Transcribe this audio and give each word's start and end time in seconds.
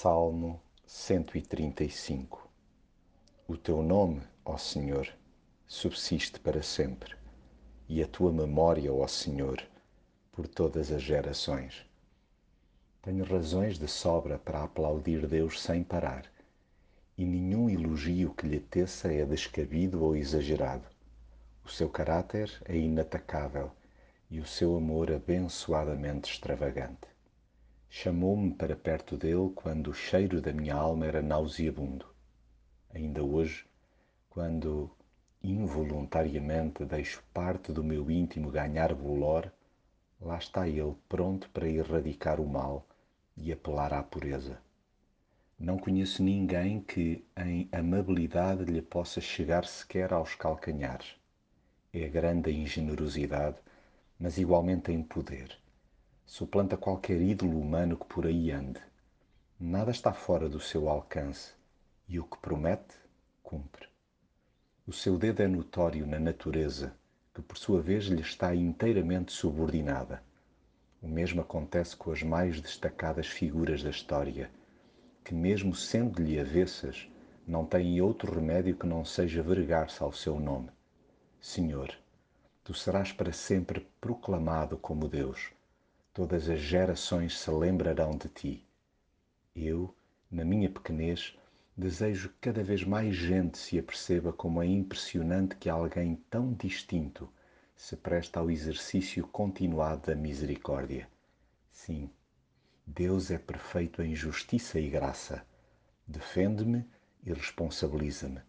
Salmo 0.00 0.62
135 0.86 2.48
O 3.48 3.56
teu 3.56 3.82
nome, 3.82 4.22
ó 4.44 4.56
Senhor, 4.56 5.12
subsiste 5.66 6.38
para 6.38 6.62
sempre, 6.62 7.16
e 7.88 8.00
a 8.00 8.06
tua 8.06 8.32
memória, 8.32 8.92
ó 8.92 9.08
Senhor, 9.08 9.60
por 10.30 10.46
todas 10.46 10.92
as 10.92 11.02
gerações. 11.02 11.84
Tenho 13.02 13.24
razões 13.24 13.76
de 13.76 13.88
sobra 13.88 14.38
para 14.38 14.62
aplaudir 14.62 15.26
Deus 15.26 15.60
sem 15.60 15.82
parar, 15.82 16.30
e 17.16 17.24
nenhum 17.24 17.68
elogio 17.68 18.32
que 18.34 18.46
lhe 18.46 18.60
teça 18.60 19.12
é 19.12 19.24
descabido 19.24 20.04
ou 20.04 20.14
exagerado. 20.14 20.86
O 21.64 21.68
seu 21.68 21.88
caráter 21.88 22.48
é 22.66 22.76
inatacável 22.76 23.72
e 24.30 24.38
o 24.38 24.46
seu 24.46 24.76
amor 24.76 25.10
abençoadamente 25.10 26.30
extravagante. 26.30 27.17
Chamou-me 27.90 28.52
para 28.52 28.76
perto 28.76 29.16
dele 29.16 29.50
quando 29.54 29.88
o 29.88 29.94
cheiro 29.94 30.42
da 30.42 30.52
minha 30.52 30.74
alma 30.74 31.06
era 31.06 31.22
nauseabundo. 31.22 32.06
Ainda 32.94 33.24
hoje, 33.24 33.66
quando 34.28 34.90
involuntariamente 35.42 36.84
deixo 36.84 37.24
parte 37.32 37.72
do 37.72 37.82
meu 37.82 38.10
íntimo 38.10 38.50
ganhar 38.50 38.94
bolor, 38.94 39.50
lá 40.20 40.36
está 40.36 40.68
ele 40.68 40.94
pronto 41.08 41.48
para 41.48 41.66
erradicar 41.66 42.40
o 42.40 42.46
mal 42.46 42.86
e 43.34 43.50
apelar 43.50 43.94
à 43.94 44.02
pureza. 44.02 44.60
Não 45.58 45.78
conheço 45.78 46.22
ninguém 46.22 46.82
que 46.82 47.24
em 47.36 47.68
amabilidade 47.72 48.64
lhe 48.64 48.82
possa 48.82 49.20
chegar 49.20 49.64
sequer 49.64 50.12
aos 50.12 50.34
calcanhares. 50.34 51.16
É 51.92 52.06
grande 52.06 52.50
em 52.50 52.66
generosidade, 52.66 53.56
mas 54.20 54.36
igualmente 54.36 54.92
em 54.92 55.02
poder 55.02 55.58
suplanta 56.28 56.76
qualquer 56.76 57.22
ídolo 57.22 57.58
humano 57.58 57.96
que 57.96 58.04
por 58.04 58.26
aí 58.26 58.52
ande. 58.52 58.78
Nada 59.58 59.90
está 59.90 60.12
fora 60.12 60.46
do 60.46 60.60
seu 60.60 60.86
alcance 60.86 61.54
e 62.06 62.20
o 62.20 62.24
que 62.24 62.36
promete, 62.36 62.94
cumpre. 63.42 63.88
O 64.86 64.92
seu 64.92 65.16
dedo 65.16 65.42
é 65.42 65.48
notório 65.48 66.06
na 66.06 66.20
natureza, 66.20 66.94
que 67.34 67.40
por 67.40 67.56
sua 67.56 67.80
vez 67.80 68.04
lhe 68.04 68.20
está 68.20 68.54
inteiramente 68.54 69.32
subordinada. 69.32 70.22
O 71.00 71.08
mesmo 71.08 71.40
acontece 71.40 71.96
com 71.96 72.12
as 72.12 72.22
mais 72.22 72.60
destacadas 72.60 73.26
figuras 73.26 73.82
da 73.82 73.88
história, 73.88 74.50
que, 75.24 75.32
mesmo 75.32 75.74
sendo-lhe 75.74 76.38
avessas, 76.38 77.08
não 77.46 77.64
têm 77.64 78.02
outro 78.02 78.34
remédio 78.34 78.76
que 78.76 78.86
não 78.86 79.02
seja 79.02 79.42
vergar-se 79.42 80.02
ao 80.02 80.12
seu 80.12 80.38
nome. 80.38 80.68
Senhor, 81.40 81.90
tu 82.62 82.74
serás 82.74 83.12
para 83.12 83.32
sempre 83.32 83.88
proclamado 83.98 84.76
como 84.76 85.08
Deus 85.08 85.56
todas 86.18 86.50
as 86.50 86.58
gerações 86.58 87.38
se 87.38 87.48
lembrarão 87.48 88.10
de 88.18 88.28
ti. 88.28 88.66
Eu, 89.54 89.94
na 90.28 90.44
minha 90.44 90.68
pequenez, 90.68 91.38
desejo 91.76 92.30
que 92.30 92.38
cada 92.40 92.60
vez 92.60 92.82
mais 92.82 93.14
gente 93.14 93.56
se 93.56 93.78
aperceba 93.78 94.32
como 94.32 94.60
é 94.60 94.66
impressionante 94.66 95.54
que 95.54 95.70
alguém 95.70 96.16
tão 96.28 96.52
distinto 96.54 97.32
se 97.76 97.94
presta 97.96 98.40
ao 98.40 98.50
exercício 98.50 99.28
continuado 99.28 100.08
da 100.08 100.16
misericórdia. 100.16 101.08
Sim, 101.70 102.10
Deus 102.84 103.30
é 103.30 103.38
perfeito 103.38 104.02
em 104.02 104.12
justiça 104.12 104.80
e 104.80 104.90
graça. 104.90 105.46
Defende-me 106.04 106.84
e 107.24 107.32
responsabiliza-me. 107.32 108.40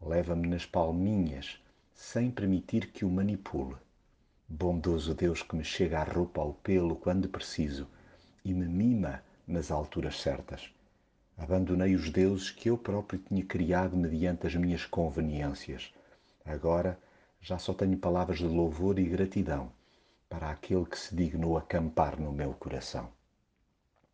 Leva-me 0.00 0.46
nas 0.46 0.64
palminhas, 0.64 1.60
sem 1.92 2.30
permitir 2.30 2.92
que 2.92 3.04
o 3.04 3.10
manipule. 3.10 3.74
Bondoso 4.50 5.14
Deus 5.14 5.42
que 5.42 5.54
me 5.54 5.62
chega 5.62 6.00
a 6.00 6.04
roupa 6.04 6.40
ao 6.40 6.54
pelo 6.54 6.96
quando 6.96 7.28
preciso 7.28 7.86
e 8.42 8.54
me 8.54 8.66
mima 8.66 9.22
nas 9.46 9.70
alturas 9.70 10.18
certas. 10.20 10.70
Abandonei 11.36 11.94
os 11.94 12.08
deuses 12.10 12.50
que 12.50 12.70
eu 12.70 12.78
próprio 12.78 13.20
tinha 13.20 13.44
criado 13.44 13.94
mediante 13.94 14.46
as 14.46 14.54
minhas 14.54 14.86
conveniências. 14.86 15.92
Agora 16.46 16.98
já 17.42 17.58
só 17.58 17.74
tenho 17.74 17.98
palavras 17.98 18.38
de 18.38 18.46
louvor 18.46 18.98
e 18.98 19.04
gratidão 19.04 19.70
para 20.30 20.50
aquele 20.50 20.86
que 20.86 20.98
se 20.98 21.14
dignou 21.14 21.58
acampar 21.58 22.18
no 22.18 22.32
meu 22.32 22.54
coração. 22.54 23.17